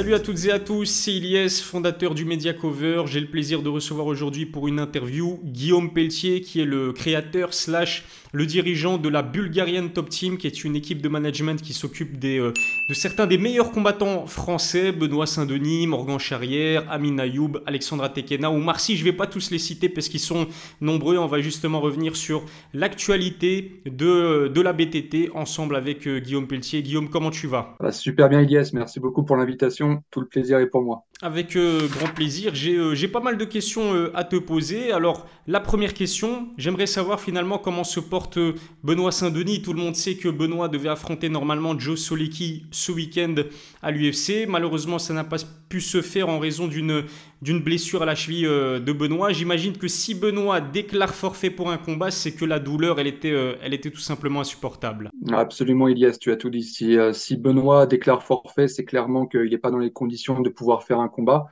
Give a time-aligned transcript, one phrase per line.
[0.00, 3.02] Salut à toutes et à tous, c'est Ilyes, fondateur du Media Cover.
[3.04, 7.52] J'ai le plaisir de recevoir aujourd'hui pour une interview Guillaume Pelletier, qui est le créateur
[7.52, 11.72] slash le dirigeant de la Bulgarian Top Team, qui est une équipe de management qui
[11.72, 12.52] s'occupe euh,
[12.88, 18.58] de certains des meilleurs combattants français, Benoît Saint-Denis, Morgan Charrière, Amin Ayoub, Alexandra Tekena ou
[18.58, 18.96] Marcy.
[18.96, 20.46] Je ne vais pas tous les citer parce qu'ils sont
[20.80, 21.18] nombreux.
[21.18, 26.82] On va justement revenir sur l'actualité de, de la BTT ensemble avec euh, Guillaume Pelletier.
[26.82, 27.76] Guillaume, comment tu vas?
[27.90, 28.70] Super bien, Ilyes.
[28.72, 29.89] Merci beaucoup pour l'invitation.
[30.10, 31.04] Tout le plaisir est pour moi.
[31.22, 32.54] Avec euh, grand plaisir.
[32.54, 34.90] J'ai j'ai pas mal de questions à te poser.
[34.92, 38.38] Alors, la première question, j'aimerais savoir finalement comment se porte
[38.82, 39.62] Benoît Saint-Denis.
[39.62, 43.34] Tout le monde sait que Benoît devait affronter normalement Joe Solecki ce week-end
[43.82, 44.46] à l'UFC.
[44.48, 45.38] Malheureusement, ça n'a pas
[45.70, 49.32] pu se faire en raison d'une blessure à la cheville euh, de Benoît.
[49.32, 53.30] J'imagine que si Benoît déclare forfait pour un combat, c'est que la douleur, elle était,
[53.30, 55.10] euh, elle était tout simplement insupportable.
[55.32, 56.64] Absolument, Ilias, tu as tout dit.
[56.64, 60.50] Si, euh, si Benoît déclare forfait, c'est clairement qu'il n'est pas dans les conditions de
[60.50, 61.46] pouvoir faire un combat.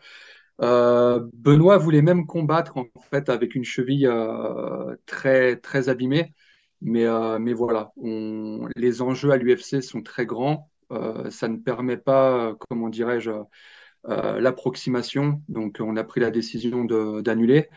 [0.61, 4.11] Benoît voulait même combattre en fait avec une cheville
[5.07, 6.35] très très abîmée.
[6.81, 7.93] Mais, euh, voilà,
[8.77, 10.71] les enjeux à l'UFC sont très grands.
[10.93, 13.31] Euh, ça ne permet pas, comment dirais-je,
[14.09, 15.43] euh, l'approximation.
[15.49, 17.69] Donc, on a pris la décision d'annuler.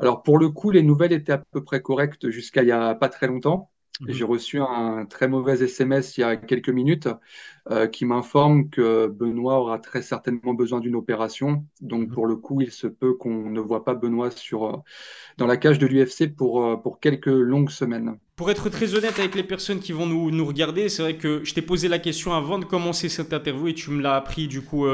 [0.00, 2.94] Alors, pour le coup, les nouvelles étaient à peu près correctes jusqu'à il n'y a
[2.94, 3.70] pas très longtemps.
[4.00, 4.12] Mhm.
[4.12, 7.08] J'ai reçu un très mauvais SMS il y a quelques minutes
[7.70, 11.64] euh, qui m'informe que Benoît aura très certainement besoin d'une opération.
[11.80, 12.14] Donc, mhm.
[12.14, 14.76] pour le coup, il se peut qu'on ne voit pas Benoît sur, euh,
[15.38, 18.18] dans la cage de l'UFC pour, euh, pour quelques longues semaines.
[18.36, 21.42] Pour être très honnête avec les personnes qui vont nous, nous regarder, c'est vrai que
[21.42, 24.46] je t'ai posé la question avant de commencer cette interview et tu me l'as appris
[24.46, 24.86] du coup.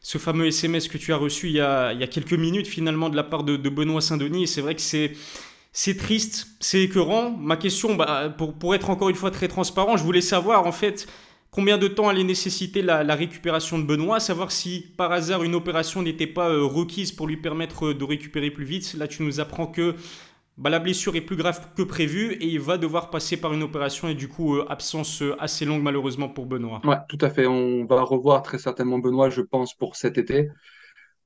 [0.00, 2.66] ce fameux SMS que tu as reçu il y a, il y a quelques minutes
[2.66, 4.44] finalement de la part de, de Benoît Saint-Denis.
[4.44, 5.12] Et c'est vrai que c'est
[5.80, 7.30] c'est triste, c'est écœurant.
[7.30, 11.06] Ma question, bah, pour, être encore une fois très transparent, je voulais savoir en fait
[11.52, 16.02] combien de temps allait nécessiter la, récupération de Benoît, savoir si par hasard une opération
[16.02, 18.94] n'était pas euh, requise pour lui permettre de récupérer plus vite.
[18.94, 19.94] Là, tu nous apprends que
[20.56, 23.62] bah, la blessure est plus grave que prévu et il va devoir passer par une
[23.62, 26.80] opération et du coup euh, absence euh, assez longue malheureusement pour Benoît.
[26.82, 27.46] Ouais, tout à fait.
[27.46, 30.48] On va revoir très certainement Benoît, je pense, pour cet été.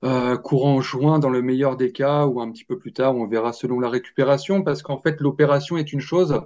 [0.04, 3.28] Euh, courant juin dans le meilleur des cas ou un petit peu plus tard, on
[3.28, 6.40] verra selon la récupération, parce qu'en fait l'opération est une chose,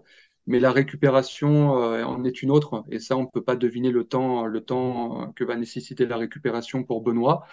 [0.47, 3.91] mais la récupération euh, en est une autre, et ça on ne peut pas deviner
[3.91, 7.47] le temps, temps que va nécessiter la récupération pour Benoît.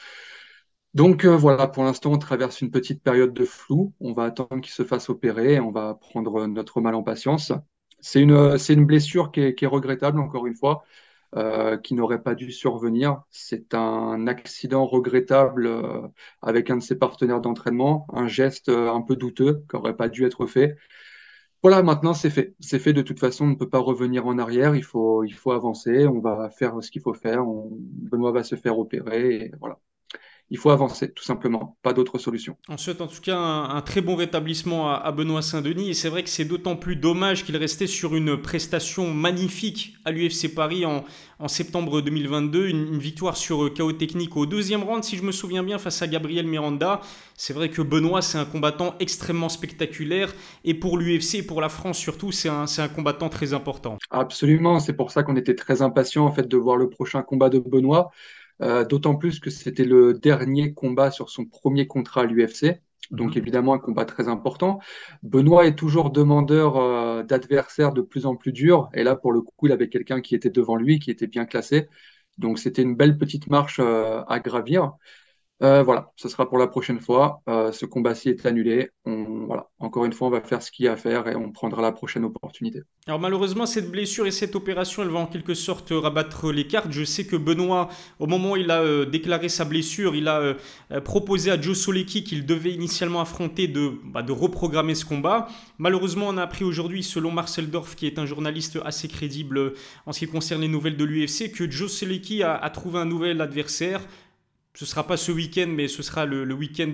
[0.94, 4.60] Donc euh, voilà, pour l'instant on traverse une petite période de flou, on va attendre
[4.62, 7.54] qu'il se fasse opérer, on va prendre notre mal en patience.
[8.02, 10.84] C'est une, blessure qui est regrettable, encore une fois.
[11.36, 13.24] Euh, qui n'aurait pas dû survenir.
[13.32, 16.08] C'est un accident regrettable euh,
[16.44, 20.10] avec un de ses partenaires d'entraînement, un geste euh, un peu douteux qui n'aurait pas
[20.10, 20.76] dû être fait.
[21.64, 22.56] Voilà, maintenant c'est fait.
[22.60, 25.34] C'est fait de toute façon, on ne peut pas revenir en arrière, il faut, il
[25.34, 29.80] faut avancer, on va faire ce qu'il faut faire, Benoît va se faire opérer, voilà
[30.54, 31.78] il faut avancer, tout simplement.
[31.82, 32.56] Pas d'autre solution.
[32.70, 35.90] On souhaite en tout cas un, très bon rétablissement à, Benoît Saint-Denis.
[35.90, 40.12] Et c'est vrai que c'est d'autant plus dommage qu'il restait sur une prestation magnifique à
[40.12, 41.04] l'UFC Paris en,
[41.48, 42.68] septembre 2022.
[42.68, 46.04] Une, victoire sur euh, KO technique au deuxième round, si je me souviens bien, face
[46.04, 47.02] à Gabriel Miranda.
[47.36, 50.36] C'est vrai que Benoît, c'est un combattant extrêmement spectaculaire.
[50.66, 53.98] Et pour l'UFC et pour la France surtout, c'est un, un combattant très important.
[54.12, 54.80] Absolument.
[54.80, 57.58] C'est pour ça qu'on était très impatient en fait, de voir le prochain combat de
[57.58, 58.12] Benoît.
[58.62, 62.82] Euh, d'autant plus que c'était le dernier combat sur son premier contrat à l'UFC.
[63.12, 63.42] Donc mhm.
[63.42, 64.80] évidemment un combat très important.
[65.24, 68.90] Benoît est toujours demandeur euh, d'adversaires de plus en plus durs.
[68.94, 71.46] Et là, pour le coup, il avait quelqu'un qui était devant lui, qui était bien
[71.46, 71.88] classé.
[72.38, 74.94] Donc c'était une belle petite marche euh, à gravir.
[75.62, 77.42] Euh, voilà, ce sera pour la prochaine fois.
[77.48, 78.90] Euh, ce combat-ci est annulé.
[79.06, 81.52] voilà, encore une fois, on va faire ce qu'il y a à faire et on
[81.52, 82.82] prendra la prochaine opportunité.
[83.08, 86.92] Alors malheureusement, cette blessure et cette opération, elle va en quelque sorte rabattre les cartes.
[86.92, 90.56] Je sais que Benoît, au moment où il a euh, déclaré sa blessure, il a
[91.06, 95.48] proposé à Joe Solecki qu'il devait initialement affronter de, bah, de reprogrammer ce combat.
[95.78, 99.74] Malheureusement, on a appris aujourd'hui, selon Marcel Dorf, qui est un journaliste assez crédible
[100.06, 103.40] en ce qui concerne les nouvelles de l'UFC, que Joe Solecki a trouvé un nouvel
[103.40, 104.02] adversaire
[104.76, 106.92] ce sera pas ce week-end, mais ce sera le, week-end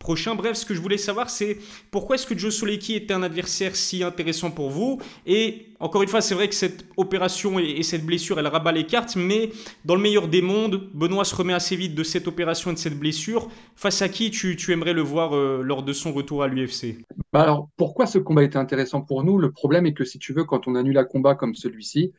[0.00, 0.34] prochain.
[0.34, 1.58] Bref, ce que je voulais savoir, c'est
[1.92, 5.00] pourquoi est-ce que Joe Solecki était un adversaire si intéressant pour vous?
[5.24, 8.86] Et encore une fois, c'est vrai que cette opération et, cette blessure, elle rabat les
[8.86, 9.50] cartes, mais
[9.84, 12.78] dans le meilleur des mondes, Benoît se remet assez vite de cette opération et de
[12.80, 13.48] cette blessure.
[13.76, 16.96] Face à qui tu, aimerais le voir euh, lors de son retour à l'UFC
[17.32, 19.38] bah Alors, pourquoi ce combat était intéressant pour nous?
[19.38, 22.12] Le problème est que si tu veux, quand on annule un combat comme celui-ci,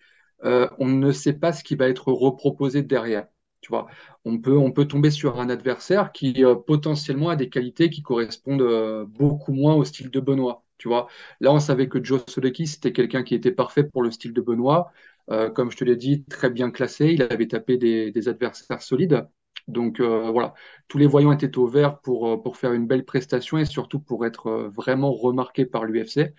[0.45, 3.25] euh, on ne sait pas ce qui va être reproposé derrière.
[4.25, 9.05] On peut tomber sur un adversaire qui euh, potentiellement a des qualités qui correspondent euh,
[9.05, 10.63] beaucoup moins au style de Benoît.
[10.77, 11.07] Tu vois,
[11.39, 14.41] là, on savait que Joe Solecki, c'était quelqu'un qui était parfait pour le style de
[14.41, 14.91] Benoît.
[15.31, 17.07] Euh, comme je te l'ai dit, très bien classé.
[17.13, 19.27] Il avait tapé des, adversaires solides.
[19.69, 20.53] Donc voilà,
[20.89, 24.25] tous les voyants étaient au vert pour, pour faire une belle prestation et surtout pour
[24.25, 26.33] être vraiment remarqué par l'UFC.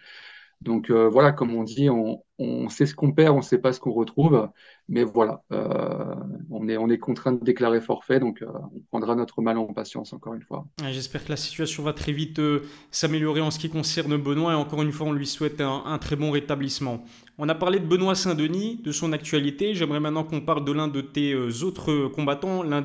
[0.61, 3.73] Donc voilà, comme on dit, on, on sait ce qu'on perd, on ne sait pas
[3.73, 4.49] ce qu'on retrouve.
[4.89, 6.15] Mais voilà, euh,
[6.51, 9.67] on, est, on est contraint de déclarer forfait, donc euh, on prendra notre mal en
[9.73, 10.67] patience, encore une fois.
[10.91, 14.57] J'espère que la situation va très vite euh, s'améliorer en ce qui concerne Benoît, et
[14.57, 17.03] encore une fois, on lui souhaite un, très bon rétablissement.
[17.39, 19.75] On a parlé de Benoît Saint-Denis, de son actualité.
[19.75, 21.35] J'aimerais maintenant qu'on parle de l'un de tes
[21.65, 22.85] autres combattants, l'un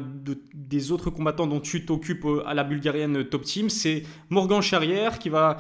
[0.55, 3.69] des autres combattants dont tu t'occupes à la bulgarienne Top Team.
[3.69, 5.57] C'est Morgan Charrière qui va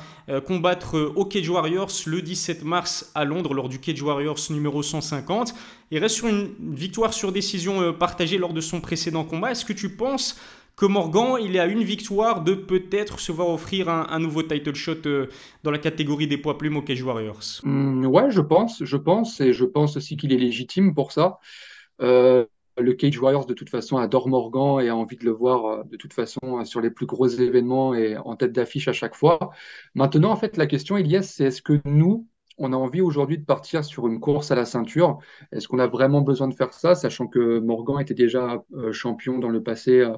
[0.47, 5.53] combattre au Cage Warriors le 17 mars à Londres lors du Cage Warriors numéro 150.
[5.91, 9.51] Il reste sur une victoire sur décision euh, partagée lors de son précédent combat.
[9.51, 10.39] Est-ce que tu penses
[10.79, 14.75] que Morgan, il est à une victoire de peut-être se voir offrir un, nouveau title
[14.75, 15.27] shot euh,
[15.63, 17.59] dans la catégorie des poids plumes au Cage Warriors?
[17.63, 21.39] Mmh, Ouais, je pense, je pense, et je pense aussi qu'il est légitime pour ça.
[22.01, 22.45] Euh,
[22.77, 25.97] le Cage Warriors, de toute façon, adore Morgan et a envie de le voir de
[25.97, 29.51] toute façon sur les plus gros événements et en tête d'affiche à chaque fois.
[29.95, 32.25] Maintenant, en fait, la question, Elias, c'est est-ce que nous,
[32.59, 35.19] on a envie aujourd'hui de partir sur une course à la ceinture.
[35.51, 39.39] Est-ce qu'on a vraiment besoin de faire ça, sachant que Morgan était déjà euh, champion
[39.39, 40.15] dans le passé euh,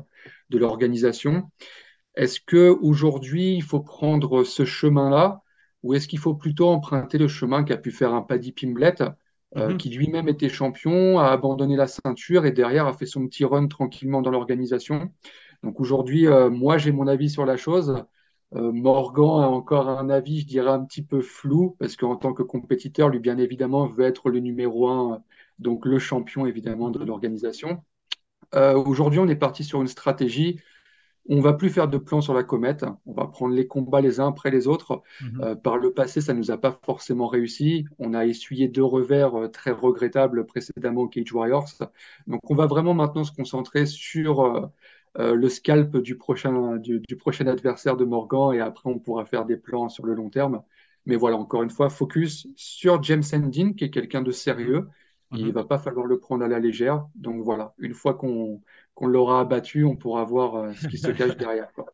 [0.50, 1.50] de l'organisation?
[2.16, 5.44] Est-ce que aujourd'hui il faut prendre ce chemin-là,
[5.84, 8.96] ou est-ce qu'il faut plutôt emprunter le chemin qu'a pu faire un Paddy Pimblet,
[9.56, 9.78] euh, mhm.
[9.78, 13.68] qui lui-même était champion, a abandonné la ceinture et derrière a fait son petit run
[13.68, 15.12] tranquillement dans l'organisation?
[15.64, 18.04] Donc aujourd'hui, moi j'ai mon avis sur la chose.
[18.56, 22.34] Euh, Morgan a encore un avis, je dirais, un petit peu flou, parce qu'en tant
[22.34, 25.24] que compétiteur, lui, bien évidemment, veut être le numéro un,
[25.60, 27.84] donc le champion, évidemment, de l'organisation.
[28.54, 30.60] Euh, aujourd'hui, on est parti sur une stratégie.
[31.30, 32.84] On va plus faire de plans sur la comète.
[33.06, 35.02] On va prendre les combats les uns après les autres.
[35.22, 35.42] Mhm.
[35.42, 37.86] Euh, par le passé, ça ne nous a pas forcément réussi.
[38.00, 41.70] On a essuyé deux revers très regrettables précédemment au Cage Warriors.
[42.28, 44.72] Donc, on va vraiment maintenant se concentrer sur
[45.20, 49.46] euh, le scalp du prochain, du, prochain adversaire de Morgan et après on pourra faire
[49.46, 50.64] des plans sur le long terme.
[51.06, 54.88] Mais voilà, encore une fois, focus sur James Hendin, qui est quelqu'un de sérieux.
[55.32, 55.54] Il ne mhm.
[55.54, 57.08] va pas falloir le prendre à la légère.
[57.16, 58.62] Donc voilà, une fois qu'on
[59.02, 61.72] l'aura abattu, on pourra voir euh, ce qui se cache derrière.
[61.74, 61.92] Quoi.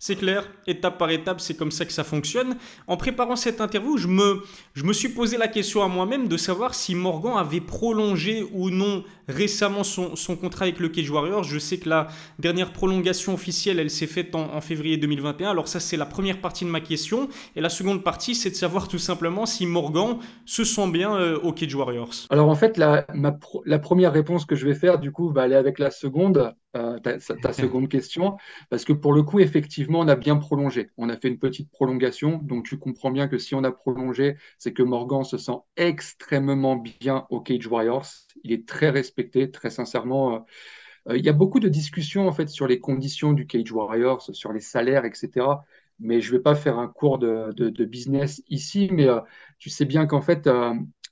[0.00, 2.56] C'est clair, étape par étape, c'est comme ça que ça fonctionne.
[2.86, 4.42] En préparant cette interview, je me,
[4.74, 8.70] je me suis posé la question à moi-même de savoir si Morgan avait prolongé ou
[8.70, 11.44] non récemment son, son, contrat avec le Cage Warriors.
[11.44, 12.08] Je sais que la
[12.40, 15.50] dernière prolongation officielle, elle s'est faite en, février 2021.
[15.50, 17.28] Alors ça, c'est la première partie de ma question.
[17.54, 21.38] Et la seconde partie, c'est de savoir tout simplement si Morgan se sent bien euh,
[21.42, 22.26] au Cage Warriors.
[22.30, 23.06] Alors en fait, la,
[23.64, 26.54] la première réponse que je vais faire, du coup, va aller avec la seconde.
[26.76, 27.18] Euh, ta,
[27.52, 28.36] seconde question,
[28.68, 30.90] parce que pour le coup, effectivement, on a bien prolongé.
[30.96, 34.36] On a fait une petite prolongation, donc tu comprends bien que si on a prolongé,
[34.56, 38.06] c'est que Morgan se sent extrêmement bien au Cage Warriors.
[38.44, 40.34] Il est très respecté, très sincèrement.
[40.36, 40.38] Euh,
[41.08, 44.22] euh, il y a beaucoup de discussions en fait sur les conditions du Cage Warriors,
[44.32, 45.64] sur les salaires, etc.
[45.98, 49.08] Mais je ne vais pas faire un cours de, business ici, mais
[49.58, 50.48] tu sais bien qu'en fait,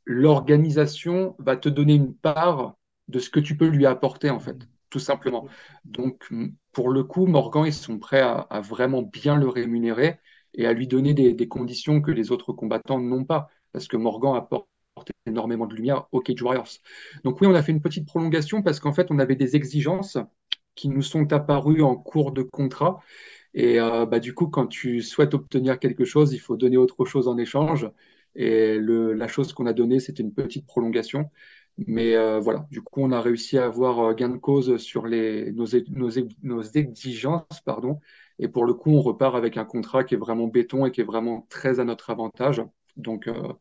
[0.04, 2.76] l'organisation va te donner une part
[3.08, 5.46] de ce que tu peux lui apporter en fait tout simplement.
[5.84, 6.28] Donc,
[6.72, 10.18] pour le coup, Morgan, ils sont prêts à, vraiment bien le rémunérer
[10.54, 14.34] et à lui donner des, conditions que les autres combattants n'ont pas, parce que Morgan
[14.36, 14.68] apporte
[15.26, 16.68] énormément de lumière au Cage Warriors.
[17.24, 20.18] Donc oui, on a fait une petite prolongation parce qu'en fait, on avait des exigences
[20.74, 23.00] qui nous sont apparues en cours de contrat.
[23.54, 27.04] Et euh, bah, du coup, quand tu souhaites obtenir quelque chose, il faut donner autre
[27.04, 27.90] chose en échange.
[28.34, 31.30] Et la chose qu'on a donnée, c'était une petite prolongation.
[31.86, 35.06] Mais euh, voilà, du coup, on a réussi à avoir euh, gain de cause sur
[35.06, 35.66] les, nos,
[36.42, 37.60] nos, exigences.
[37.64, 38.00] Pardon,
[38.40, 41.00] et pour le coup, on repart avec un contrat qui est vraiment béton et qui
[41.00, 42.62] est vraiment très à notre avantage.
[42.96, 43.52] Donc, euh,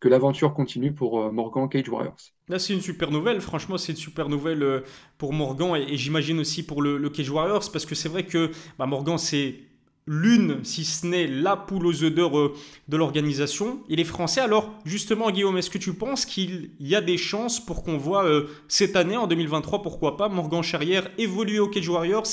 [0.00, 2.16] que l'aventure continue pour Morgan Cage Warriors.
[2.48, 3.40] Là, c'est une super nouvelle.
[3.42, 4.82] Franchement, c'est une super nouvelle
[5.18, 8.86] pour Morgan et, j'imagine aussi pour le, Cage Warriors parce que c'est vrai que bah,
[8.86, 9.69] Morgan, c'est
[10.10, 12.48] l'une, si ce n'est la poule aux œufs euh,
[12.88, 13.78] de l'organisation.
[13.88, 14.40] Il est français.
[14.40, 18.24] Alors, justement, Guillaume, est-ce que tu penses qu'il y a des chances pour qu'on voit
[18.24, 22.26] euh, cette année, en 2023, pourquoi pas, Morgan Charrière évoluer au Cage Warriors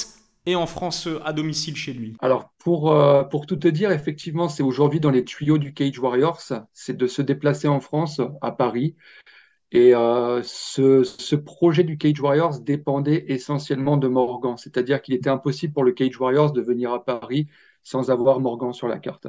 [0.47, 2.15] et en France euh, à domicile chez lui?
[2.19, 2.95] Alors, pour,
[3.29, 6.41] pour tout te dire, effectivement, c'est aujourd'hui dans les tuyaux du Cage Warriors,
[6.73, 8.95] c'est de se déplacer en France, à Paris.
[9.71, 9.91] Et
[10.43, 15.83] ce, ce, projet du Cage Warriors dépendait essentiellement de Morgan, c'est-à-dire qu'il était impossible pour
[15.83, 17.47] le Cage Warriors de venir à Paris
[17.87, 19.27] sans avoir Morgan sur la carte.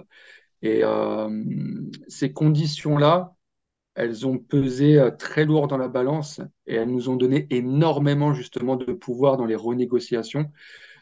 [0.63, 1.29] Et euh,
[2.09, 3.37] ces conditions-là,
[3.95, 8.35] elles ont pesé euh, très lourd dans la balance et elles nous ont donné énormément
[8.35, 10.51] justement de pouvoir dans les renégociations.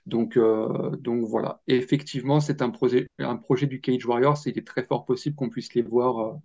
[0.05, 4.37] Donc, euh, donc voilà, effectivement, c'est un projet, un projet du Cage Warriors.
[4.45, 6.39] il est très fort possible qu'on puisse les voir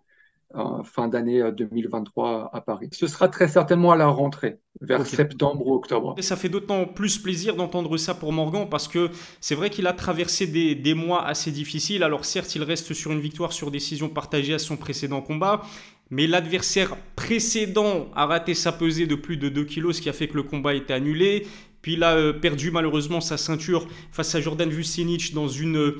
[0.83, 2.89] fin d'année 2023 à Paris.
[2.91, 6.15] Ce sera très certainement à la rentrée, vers septembre ou octobre.
[6.17, 9.87] Et ça fait d'autant plus plaisir d'entendre ça pour Morgan parce que c'est vrai qu'il
[9.87, 12.03] a traversé des, des, mois assez difficiles.
[12.03, 15.61] Alors certes, il reste sur une victoire sur décision partagée à son précédent combat,
[16.09, 20.13] mais l'adversaire précédent a raté sa pesée de plus de 2 kilos, ce qui a
[20.13, 21.47] fait que le combat a été annulé.
[21.81, 25.97] Puis il a euh, perdu malheureusement sa ceinture face à Jordan Vucinic dans une euh,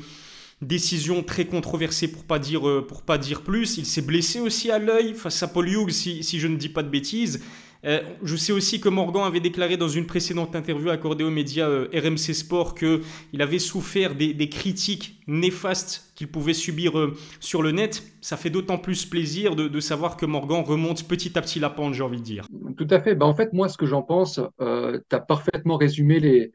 [0.62, 3.78] décision très controversée pour pas dire, euh, pour pas dire plus.
[3.78, 6.70] Il s'est blessé aussi à l'œil face à Paul Hughes, si, si je ne dis
[6.70, 7.44] pas de bêtises.
[7.84, 11.68] Euh, je sais aussi que Morgan avait déclaré dans une précédente interview accordée aux médias
[11.68, 16.94] euh, RMC Sport qu'il avait souffert des, critiques néfastes qu'il pouvait subir
[17.40, 18.04] sur le net.
[18.22, 21.96] Ça fait d'autant plus plaisir de, savoir que Morgan remonte petit à petit la pente,
[21.96, 22.46] j'ai envie de dire.
[22.78, 23.16] Tout à fait.
[23.16, 26.52] Ben, en fait, moi, ce que j'en pense, tu as parfaitement résumé les,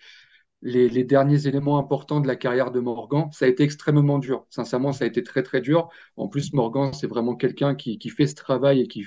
[0.62, 3.30] les, derniers éléments importants de la carrière de Morgan.
[3.32, 4.46] Ça a été extrêmement dur.
[4.50, 5.88] Sincèrement, ça a été très, très dur.
[6.16, 9.06] En plus, Morgan, c'est vraiment quelqu'un qui, fait ce travail et qui,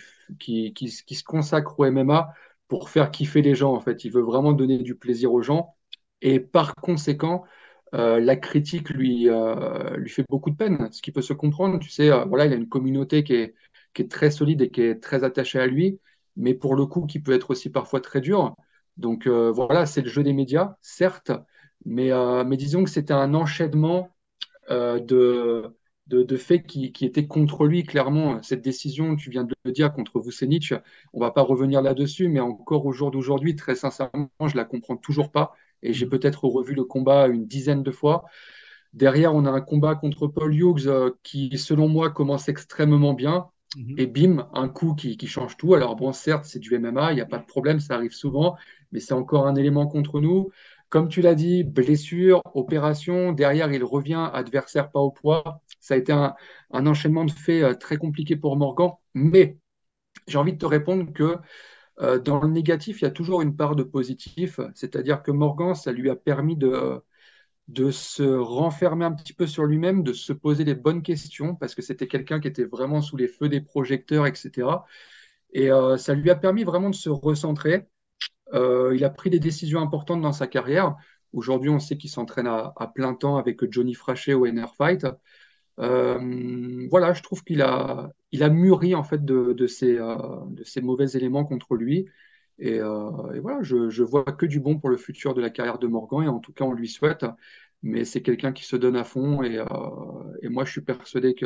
[0.73, 2.33] qui, se consacre au MMA
[2.67, 3.73] pour faire kiffer les gens.
[3.73, 5.75] En fait, il veut vraiment donner du plaisir aux gens.
[6.21, 7.43] Et par conséquent,
[7.95, 11.79] euh, la critique lui, euh, lui fait beaucoup de peine, ce qui peut se comprendre.
[11.79, 13.55] Tu sais, euh, voilà, il a une communauté qui est,
[13.93, 15.99] qui est très solide et qui est très attachée à lui,
[16.35, 18.55] mais pour le coup, qui peut être aussi parfois très dur.
[18.99, 21.31] Donc euh, voilà, c'est le jeu des médias, certes,
[21.85, 24.13] mais, euh, mais disons que c'était un enchaînement
[24.69, 25.73] euh, de,
[26.07, 28.43] de, faits qui, qui, étaient contre lui, clairement.
[28.43, 30.73] Cette décision, tu viens de le dire, contre Vucenic,
[31.13, 34.57] on ne va pas revenir là-dessus, mais encore au jour d'aujourd'hui, très sincèrement, je ne
[34.57, 35.53] la comprends toujours pas.
[35.81, 38.25] Et j'ai peut-être revu le combat une dizaine de fois.
[38.91, 40.91] Derrière, on a un combat contre Paul Hughes
[41.23, 43.47] qui, selon moi, commence extrêmement bien.
[43.75, 43.95] Mhm.
[43.97, 45.73] Et bim, un coup qui, qui, change tout.
[45.75, 48.57] Alors bon, certes, c'est du MMA, il n'y a pas de problème, ça arrive souvent,
[48.91, 50.49] mais c'est encore un élément contre nous.
[50.89, 55.61] Comme tu l'as dit, blessure, opération, derrière il revient, adversaire pas au poids.
[55.79, 56.35] Ça a été un,
[56.71, 59.57] enchaînement de faits euh, très compliqué pour Morgan, mais
[60.27, 61.37] j'ai envie de te répondre que
[62.01, 65.75] euh, dans le négatif, il y a toujours une part de positif, c'est-à-dire que Morgan,
[65.75, 67.01] ça lui a permis de,
[67.69, 71.75] de se renfermer un petit peu sur lui-même, de se poser les bonnes questions, parce
[71.75, 74.67] que c'était quelqu'un qui était vraiment sous les feux des projecteurs, etc.
[75.53, 77.87] Et euh, ça lui a permis vraiment de se recentrer,
[78.53, 80.95] euh, il a pris des décisions importantes dans sa carrière.
[81.33, 85.05] Aujourd'hui, on sait qu'il s'entraîne à, plein temps avec Johnny Frachet au NR Fight.
[85.79, 90.15] Euh, voilà, je trouve qu'il a, il a mûri en fait de, ces, euh,
[90.47, 92.07] de ces mauvais éléments contre lui.
[92.57, 95.87] Et, voilà, je, je vois que du bon pour le futur de la carrière de
[95.87, 97.25] Morgan et en tout cas, on lui souhaite.
[97.81, 101.45] Mais c'est quelqu'un qui se donne à fond et moi, je suis persuadé que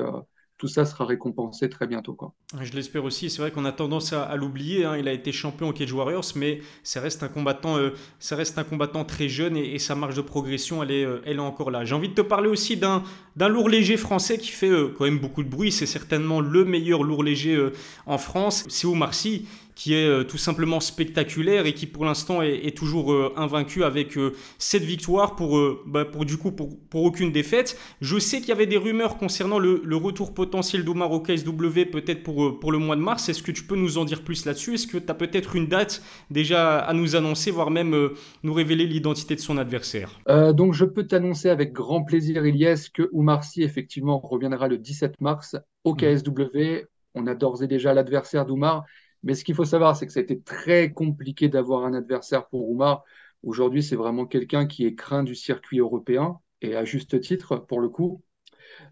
[0.64, 2.14] tout ça sera récompensé très bientôt.
[2.14, 2.32] Quoi.
[2.62, 3.30] Je l'espère aussi.
[3.30, 4.86] C'est vrai qu'on a tendance à, l'oublier.
[4.86, 4.96] Hein.
[4.96, 7.90] Il a été champion au Cage Warriors, mais ça reste un combattant, euh,
[8.20, 11.36] ça reste un combattant très jeune et, sa marge de progression, elle est, euh, elle
[11.36, 11.84] est encore là.
[11.84, 13.04] J'ai envie de te parler aussi d'un,
[13.36, 15.70] d'un lourd léger français qui fait euh, quand même beaucoup de bruit.
[15.70, 17.62] C'est certainement le meilleur lourd léger
[18.06, 18.64] en France.
[18.70, 23.14] C'est Oumar Sy qui est euh, tout simplement spectaculaire et qui pour l'instant est, toujours
[23.14, 27.78] euh, invaincu avec euh, cette victoire pour, bah, pour du coup pour, pour, aucune défaite.
[28.02, 31.86] Je sais qu'il y avait des rumeurs concernant le, le retour potentiel d'Omar au KSW
[31.92, 33.30] peut-être pour, pour le mois de mars.
[33.30, 34.76] Est-ce que tu peux nous en dire plus là-dessus?
[34.76, 36.02] Est-ce que tu as peut-être une date
[36.32, 38.10] déjà à nous annoncer, voire même
[38.44, 40.20] nous révéler l'identité de son adversaire?
[40.28, 45.22] Donc je peux t'annoncer avec grand plaisir, Ilyes, que Oumar Sy effectivement reviendra le 17
[45.22, 45.98] mars au mmh.
[45.98, 46.88] KSW.
[47.16, 48.86] On a d'ores et déjà l'adversaire d'Oumar.
[49.24, 52.48] Mais ce qu'il faut savoir, c'est que ça a été très compliqué d'avoir un adversaire
[52.48, 53.04] pour Oumar.
[53.44, 57.80] Aujourd'hui, c'est vraiment quelqu'un qui est craint du circuit européen, et à juste titre, pour
[57.82, 58.24] le coup.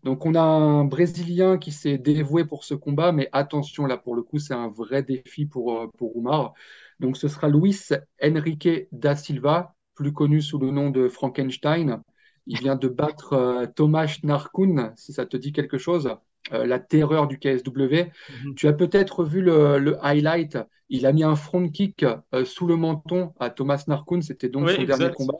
[0.03, 4.15] Donc, on a un Brésilien qui s'est dévoué pour ce combat, mais attention, là, pour
[4.15, 6.53] le coup, c'est un vrai défi pour, euh, pour Oumar.
[6.99, 7.89] Donc, ce sera Luis
[8.23, 12.01] Enrique da Silva, plus connu sous le nom de Frankenstein.
[12.47, 16.15] Il vient de battre euh, Tomasz Narkun, si ça te dit quelque chose.
[16.53, 18.09] Euh, la terreur du KSW.
[18.43, 18.55] Mhm.
[18.55, 20.57] Tu as peut-être vu le, highlight.
[20.89, 24.21] Il a mis un front kick euh, sous le menton à Thomas Narkun.
[24.21, 25.37] C'était donc son dernier combat.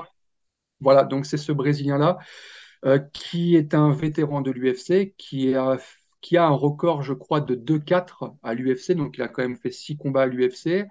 [0.80, 2.18] Voilà, donc c'est ce Brésilien-là
[2.86, 5.54] euh, qui est un vétéran de l'UFC, qui,
[6.22, 8.94] qui a un record, je crois, de 2-4 à l'UFC.
[8.94, 10.86] Donc il a quand même fait 6 combats à l'UFC.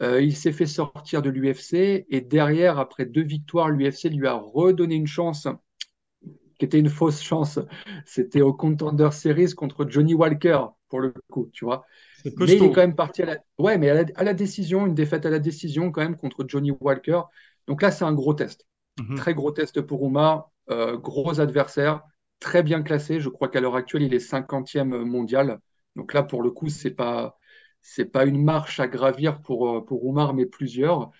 [0.00, 4.96] il s'est fait sortir de l'UFC et derrière, après deux victoires, l'UFC lui a redonné
[4.96, 5.48] une chance
[6.58, 7.58] qui était une fausse chance.
[8.04, 11.84] C'était au Contender Series contre Johnny Walker, pour le coup, tu vois.
[12.24, 15.26] Mais il est quand même parti à la, ouais, mais à la, décision, une défaite
[15.26, 17.22] à la décision quand même contre Johnny Walker.
[17.66, 18.66] Donc là, c'est un gros test.
[18.98, 19.16] Mhm.
[19.16, 20.50] Très gros test pour Oumar.
[20.70, 22.02] Euh, gros adversaire,
[22.40, 23.20] très bien classé.
[23.20, 25.60] Je crois qu'à l'heure actuelle, il est 50e mondial.
[25.94, 27.38] Donc là, pour le coup, c'est pas
[27.88, 31.12] c'est pas une marche à gravir pour, euh, pour Oumar, mais plusieurs.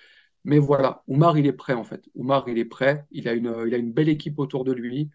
[0.44, 2.04] Mais voilà, Oumar, il est prêt en fait.
[2.16, 3.04] Oumar, il est prêt.
[3.12, 5.10] Il a une, il a une belle équipe autour de lui.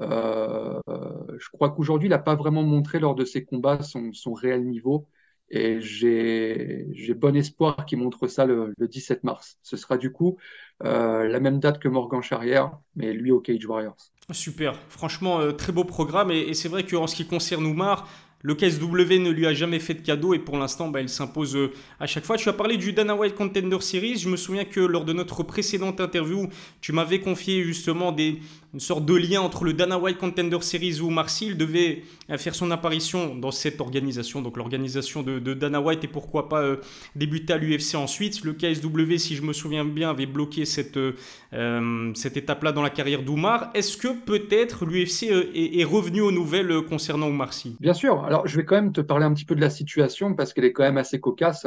[0.00, 5.06] Je crois qu'aujourd'hui, il n'a pas vraiment montré lors de ses combats son, réel niveau.
[5.48, 9.58] Et j'ai bon espoir qu'il montre ça le, 17 mars.
[9.62, 10.38] Ce sera du coup
[10.80, 13.96] la même date que Morgan Charrière, mais lui au Cage Warriors.
[14.32, 16.30] Super, franchement, très beau programme.
[16.30, 18.08] Et, c'est vrai qu'en ce qui concerne Oumar,
[18.46, 21.56] le KSW ne lui a jamais fait de cadeau et pour l'instant, bah, il s'impose
[21.56, 22.36] euh, à chaque fois.
[22.36, 24.18] Tu as parlé du Dana White Contender Series.
[24.18, 26.48] Je me souviens que lors de notre précédente interview,
[26.80, 28.38] tu m'avais confié justement des,
[28.76, 32.54] une sorte de lien entre le Dana White Contender Series où Marcil devait euh, faire
[32.54, 36.76] son apparition dans cette organisation, donc l'organisation de, Dana White et pourquoi pas euh,
[37.14, 38.44] débuter à l'UFC ensuite.
[38.44, 42.90] Le KSW, si je me souviens bien, avait bloqué cette, euh, cette étape-là dans la
[42.90, 43.70] carrière d'Oumar.
[43.72, 45.22] Est-ce que peut-être l'UFC
[45.54, 47.78] est, revenu aux nouvelles concernant Oumar Sy?
[47.80, 48.26] Bien sûr.
[48.26, 50.66] Alors je vais quand même te parler un petit peu de la situation parce qu'elle
[50.66, 51.66] est quand même assez cocasse.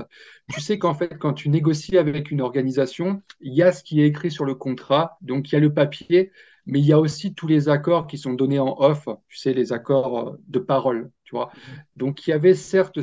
[0.53, 3.99] Tu sais qu'en fait, quand tu négocies avec une organisation, il y a ce qui
[3.99, 6.31] est écrit sur le contrat, donc il y a le papier
[6.69, 9.53] mais il y a aussi tous les accords qui sont donnés en off, tu sais,
[9.53, 11.51] les accords euh, de parole, tu vois.
[11.95, 12.99] Donc, il y avait certes,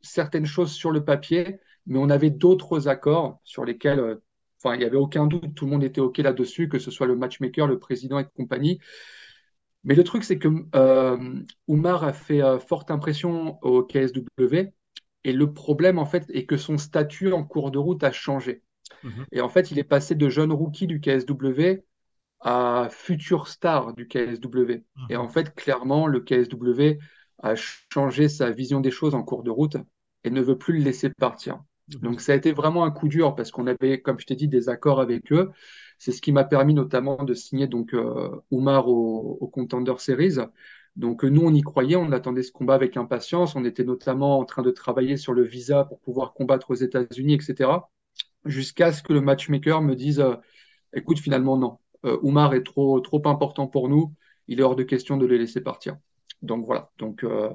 [0.00, 4.14] certaines choses sur le papier, mais on avait d'autres accords sur lesquels, euh,
[4.58, 7.06] enfin, il n'y avait aucun doute, tout le monde était OK là-dessus, que ce soit
[7.06, 8.78] le matchmaker, le président et compagnie.
[9.84, 14.72] Mais le truc, c'est que euh, Oumar a fait forte impression au KSW,
[15.24, 18.62] et le problème, en fait, est que son statut en cours de route a changé.
[19.02, 19.26] Mhm.
[19.32, 21.82] Et en fait, il est passé de jeune rookie du KSW
[22.42, 24.82] à futur star du KSW.
[25.08, 25.30] Et en mhm.
[25.30, 26.98] fait, clairement, le KSW
[27.38, 29.76] a changé sa vision des choses en cours de route
[30.24, 31.62] et ne veut plus le laisser partir.
[31.88, 32.00] Mhm.
[32.00, 34.48] Donc ça a été vraiment un coup dur parce qu'on avait, comme je t'ai dit,
[34.48, 35.50] des accords avec eux.
[35.98, 40.38] C'est ce qui m'a permis notamment de signer donc euh, Oumar au, au, Contender Series.
[40.96, 43.54] Donc nous, on y croyait, on attendait ce combat avec impatience.
[43.54, 47.34] On était notamment en train de travailler sur le visa pour pouvoir combattre aux États-Unis,
[47.34, 47.70] etc.
[48.44, 50.34] Jusqu'à ce que le matchmaker me dise, euh,
[50.92, 51.81] écoute, finalement non, euh,
[52.22, 54.14] Oumar est trop, trop important pour nous,
[54.48, 55.96] il est hors de question de les laisser partir.
[56.42, 57.50] Donc voilà, donc euh,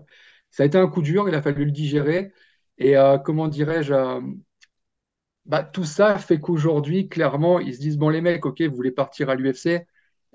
[0.51, 2.31] ça a été un coup dur, il a fallu le digérer.
[2.77, 3.93] Et euh, comment dirais-je,
[5.45, 8.91] bah, tout ça fait qu'aujourd'hui, clairement, ils se disent, bon les mecs, ok, vous voulez
[8.91, 9.87] partir à l'UFC,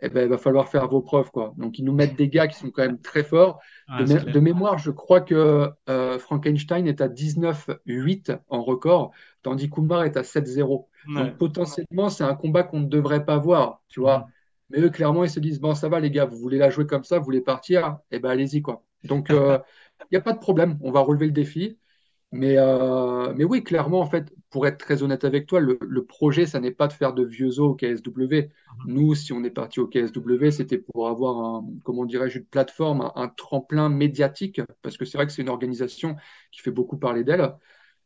[0.03, 1.31] eh ben, il va falloir faire vos preuves.
[1.31, 1.55] Quoi.
[1.57, 3.61] Donc, ils nous mettent des gars qui sont quand même très forts.
[3.89, 5.71] de, mémoire, je crois que
[6.19, 9.13] Frankenstein est à 19-8 en record,
[9.43, 10.87] tandis qu'Oumar est à 7-0.
[11.09, 14.27] Donc potentiellement, c'est un combat qu'on ne devrait pas voir, tu vois.
[14.71, 16.87] Mais eux, clairement, ils se disent, bon, ça va les gars, vous voulez la jouer
[16.87, 18.83] comme ça, vous voulez partir, eh ben allez-y, quoi.
[19.05, 19.59] Donc, euh,
[20.01, 21.79] il n'y a pas de problème, on va relever le défi.
[22.33, 26.47] Mais, euh, mais oui, clairement, en fait, pour être très honnête avec toi, le, projet,
[26.47, 28.49] ça n'est pas de faire de vieux os au KSW.
[28.87, 33.03] Nous, si on est parti au KSW, c'était pour avoir un, comment dirais-je, une plateforme,
[33.03, 36.17] un, un tremplin médiatique, parce que c'est vrai que c'est une organisation
[36.53, 37.53] qui fait beaucoup parler d'elle.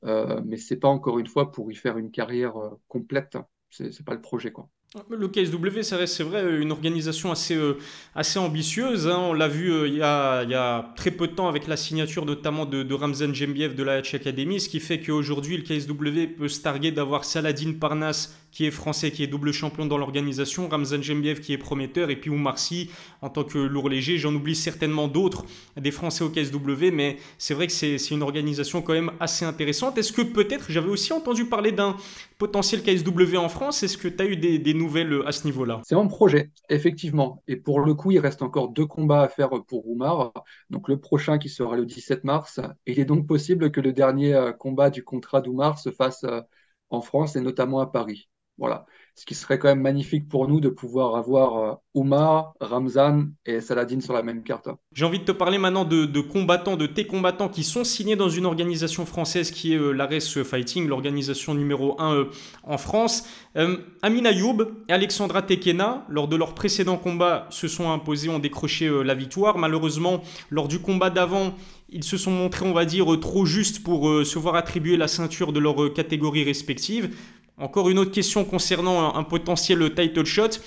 [0.04, 3.38] Euh, mais c'est pas encore une fois pour y faire une carrière euh, complète.
[3.70, 4.68] C'est pas le projet, quoi.
[5.10, 7.76] Le KSW, c'est vrai, une organisation assez, euh,
[8.14, 9.06] assez ambitieuse.
[9.06, 9.18] Hein.
[9.18, 11.76] On l'a vu il, y a, il, y a, très peu de temps avec la
[11.76, 16.38] signature notamment de, Ramzan Jembiev de la Hatch Academy, ce qui fait qu'aujourd'hui, le KSW
[16.38, 20.66] peut se targuer d'avoir Saladin Parnas qui est français, qui est double champion dans l'organisation,
[20.66, 22.88] Ramzan Jembiev qui est prometteur, et puis Oumar Sy
[23.20, 24.16] en tant que lourd léger.
[24.16, 25.44] J'en oublie certainement d'autres,
[25.76, 29.98] des Français au KSW, mais c'est vrai que c'est une organisation quand même assez intéressante.
[29.98, 31.96] Est-ce que peut-être, j'avais aussi entendu parler d'un
[32.38, 34.85] potentiel KSW en France, est-ce que tu as eu des, nouvelles
[35.26, 37.42] à ce niveau-là C'est en projet, effectivement.
[37.48, 40.32] Et pour le coup, il reste encore deux combats à faire pour Oumar.
[40.70, 42.60] Donc le prochain qui sera le 17 mars.
[42.86, 46.40] Il est donc possible que le dernier euh, combat du contrat d'Oumar se fasse euh,
[46.90, 48.28] en France et notamment à Paris.
[48.58, 48.86] Voilà.
[49.18, 53.62] Ce qui serait quand même magnifique pour nous de pouvoir avoir euh, Oumar, Ramzan et
[53.62, 54.68] Saladin sur la même carte.
[54.92, 58.28] J'ai envie de te parler maintenant de, combattants, de tes combattants qui sont signés dans
[58.28, 62.24] une organisation française qui est euh, l'Ares Fighting, l'organisation numéro 1 euh,
[62.62, 63.26] en France.
[64.02, 68.86] Amin Ayoub et Alexandra Tekena, lors de leur précédent combat, se sont imposés, ont décroché
[69.02, 69.56] la victoire.
[69.56, 71.54] Malheureusement, lors du combat d'avant,
[71.88, 75.54] ils se sont montrés, on va dire, trop justes pour se voir attribuer la ceinture
[75.54, 77.16] de leur catégorie respective.
[77.58, 80.60] Encore une autre question concernant un, potentiel title shot.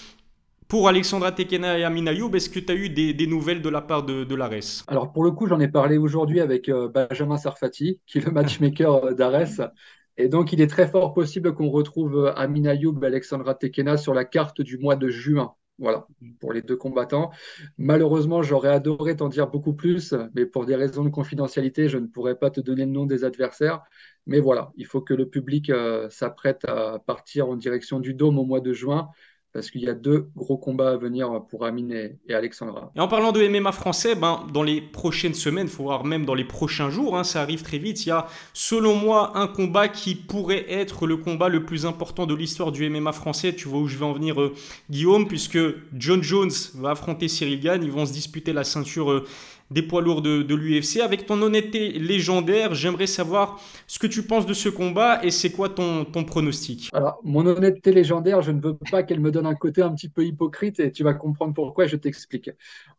[0.68, 3.82] Pour Alexandra Tekena et Amin Ayoub, est-ce que tu as eu des, nouvelles de la
[3.82, 4.84] part de, de l'Ares?
[4.88, 8.32] Alors pour le coup, j'en ai parlé aujourd'hui avec euh, Benjamin Sarfati, qui est le
[8.32, 9.72] matchmaker euh, d'Ares.
[10.18, 13.98] Et donc il est très fort possible qu'on retrouve euh, Amin Ayoub et Alexandra Tekena
[13.98, 15.54] sur la carte du mois de juin.
[15.80, 16.08] Voilà,
[16.42, 17.32] pour les deux combattants.
[17.78, 22.08] Malheureusement, j'aurais adoré t'en dire beaucoup plus, mais pour des raisons de confidentialité, je ne
[22.08, 23.82] pourrais pas te donner le nom des adversaires.
[24.26, 28.38] Mais voilà, il faut que le public euh, s'apprête à partir en direction du Dôme
[28.40, 29.10] au mois de juin
[29.54, 31.92] parce qu'il y a deux gros combats à venir pour Amine
[32.28, 32.92] et, Alexandra.
[32.96, 36.36] Et en parlant de MMA français, ben, dans les prochaines semaines, faut voir même dans
[36.36, 39.88] les prochains jours, hein, ça arrive très vite, il y a selon moi un combat
[39.88, 43.54] qui pourrait être le combat le plus important de l'histoire du MMA français.
[43.56, 44.54] Tu vois où je vais en venir, euh,
[44.90, 45.60] Guillaume, puisque
[45.94, 49.12] John Jones va affronter Cyril Gann, ils vont se disputer la ceinture.
[49.12, 49.26] Euh,
[49.72, 51.02] des poids lourds de, l'UFC.
[51.02, 55.52] Avec ton honnêteté légendaire, j'aimerais savoir ce que tu penses de ce combat et c'est
[55.52, 56.90] quoi ton, ton pronostic?
[56.94, 60.10] Alors, mon honnêteté légendaire, je ne veux pas qu'elle me donne un côté un petit
[60.10, 62.50] peu hypocrite et tu vas comprendre pourquoi, je t'explique.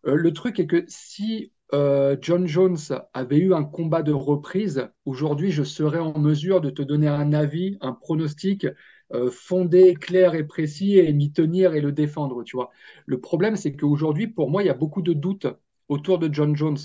[0.06, 2.78] Euh, le truc est que si euh, John Jones
[3.14, 7.32] avait eu un combat de reprise, aujourd'hui, je serais en mesure de te donner un
[7.32, 8.66] avis, un pronostic
[9.12, 12.70] euh, fondé, clair et précis et m'y tenir et le défendre, tu vois.
[13.06, 15.46] Le problème, c'est qu'aujourd'hui, pour moi, il y a beaucoup de doutes
[15.90, 16.78] autour de John Jones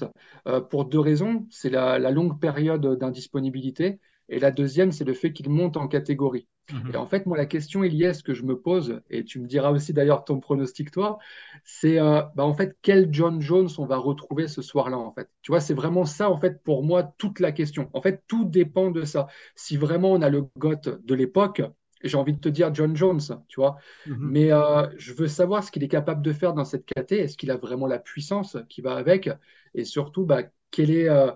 [0.48, 1.46] euh, pour deux raisons.
[1.50, 6.48] C'est la, longue période d'indisponibilité et la deuxième, c'est le fait qu'il monte en catégorie.
[6.74, 6.92] Mhm.
[6.94, 9.72] Et en fait, moi, la question, ce que je me pose, et tu me diras
[9.72, 11.20] aussi d'ailleurs ton pronostic, toi,
[11.64, 15.30] c'est euh, bah, en fait quel John Jones on va retrouver ce soir-là, en fait?
[15.44, 17.92] Tu vois, c'est vraiment ça, en fait, pour moi, toute la question.
[17.94, 19.28] En fait, tout dépend de ça.
[19.56, 21.62] Si vraiment on a le GOT de l'époque,
[22.08, 23.78] j'ai envie de te dire John Jones, tu vois.
[24.06, 24.18] Mhm.
[24.20, 27.14] Mais euh, je veux savoir ce qu'il est capable de faire dans cette KT.
[27.14, 29.30] Est-ce qu'il a vraiment la puissance qui va avec?
[29.74, 31.10] Et surtout, bah, quel est.
[31.10, 31.32] Euh,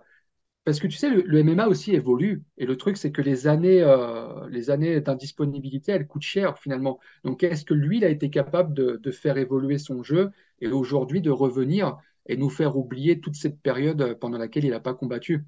[0.66, 2.44] parce que tu sais, le, MMA aussi évolue.
[2.58, 7.00] Et le truc, c'est que les années, euh, les années d'indisponibilité, elles coûtent cher finalement.
[7.24, 11.22] Donc, est-ce que lui, il a été capable de faire évoluer son jeu et aujourd'hui
[11.22, 15.46] de revenir et nous faire oublier toute cette période pendant laquelle il n'a pas combattu?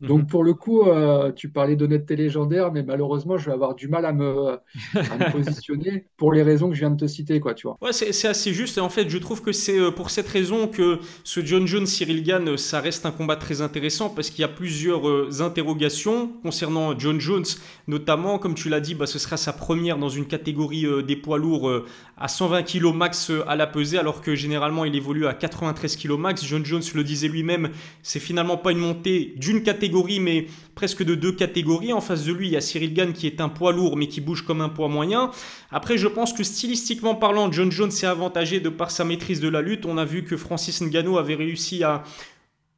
[0.00, 0.26] Donc mhm.
[0.26, 4.04] pour le coup, euh, tu parlais d'honnêteté légendaire, mais malheureusement, je vais avoir du mal
[4.04, 4.58] à me,
[5.32, 7.78] positionner pour les raisons que je viens de te citer, quoi, tu vois.
[7.80, 8.78] Ouais, c'est assez juste.
[8.78, 11.86] Et en fait, je trouve que c'est euh, pour cette raison que ce John Jones
[11.86, 16.28] Cyril Gann, euh, ça reste un combat très intéressant parce qu'il y a plusieurs interrogations
[16.42, 17.44] concernant John Jones,
[17.86, 21.38] notamment, comme tu l'as dit, bah, ce sera sa première dans une catégorie des poids
[21.38, 21.70] lourds
[22.16, 26.12] à 120 kg max à la pesée, alors que généralement il évolue à 93 kg
[26.12, 26.44] max.
[26.44, 27.70] John Jones le disait lui-même,
[28.02, 31.92] c'est finalement pas une montée d'une catégorie, mais presque de deux catégories.
[31.92, 34.08] En face de lui, il y a Cyril Gann qui est un poids lourd, mais
[34.08, 35.30] qui bouge comme un poids moyen.
[35.70, 39.48] Après, je pense que stylistiquement parlant, John Jones s'est avantagé de par sa maîtrise de
[39.48, 39.86] la lutte.
[39.86, 42.02] On a vu que Francis Ngannou avait réussi à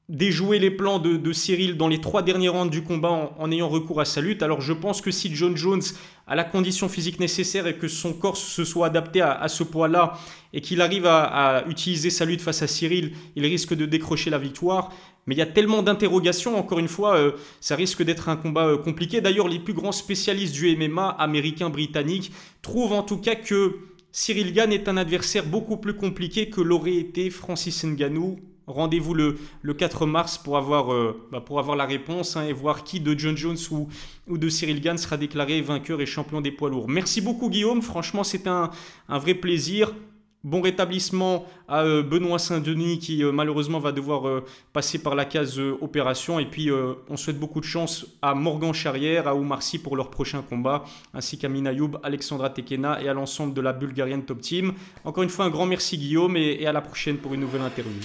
[0.09, 4.01] déjouer les plans de, Cyril dans les trois derniers rounds du combat en, ayant recours
[4.01, 4.42] à sa lutte.
[4.42, 5.83] Alors je pense que si John Jones
[6.29, 10.16] a la condition physique nécessaire et que son corps se soit adapté à, ce poids-là
[10.53, 14.38] et qu'il arrive à, utiliser sa lutte face à Cyril, il risque de décrocher la
[14.38, 14.92] victoire.
[15.27, 18.69] Mais il y a tellement d'interrogations, encore une fois, euh, ça risque d'être un combat
[18.69, 19.21] euh, compliqué.
[19.21, 22.31] D'ailleurs, les plus grands spécialistes du MMA, américains, britanniques,
[22.62, 23.77] trouvent en tout cas que
[24.12, 29.38] Cyril Gann est un adversaire beaucoup plus compliqué que l'aurait été Francis Ngannou Rendez-vous le,
[29.62, 32.98] le, 4 mars pour avoir, euh, bah, pour avoir la réponse hein, et voir qui
[32.98, 33.88] de John Jones ou,
[34.38, 36.88] de Cyril Gann sera déclaré vainqueur et champion des poids lourds.
[36.88, 38.70] Merci beaucoup Guillaume, franchement c'est un,
[39.09, 39.94] un, vrai plaisir.
[40.42, 45.61] Bon rétablissement à euh, Benoît Saint-Denis qui euh, malheureusement va devoir passer par la case
[45.81, 46.40] opération.
[46.40, 46.68] Et puis
[47.09, 51.38] on souhaite beaucoup de chance à Morgan Charrière, à Oumar pour leur prochain combat, ainsi
[51.38, 54.72] qu'à Minayoub, Alexandra Tekena et à l'ensemble de la Bulgarienne Top Team.
[55.05, 58.02] Encore une fois un grand merci Guillaume et à la prochaine pour une nouvelle interview.